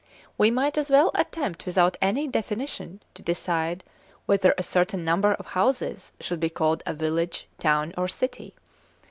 We 0.35 0.49
might 0.49 0.79
as 0.79 0.89
well 0.89 1.11
attempt 1.13 1.67
without 1.67 1.95
any 2.01 2.27
definition 2.27 3.03
to 3.13 3.21
decide 3.21 3.83
whether 4.25 4.55
a 4.57 4.63
certain 4.63 5.05
number 5.05 5.35
of 5.35 5.45
houses 5.45 6.11
should 6.19 6.39
be 6.39 6.49
called 6.49 6.81
a 6.87 6.93
village, 6.95 7.47
town, 7.59 7.93
or 7.95 8.07
city. 8.07 8.55